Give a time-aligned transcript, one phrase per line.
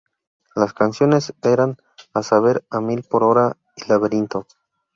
[0.55, 1.77] Las canciones eran
[2.15, 4.47] a saber: A Mil Por Hora y Laberinto.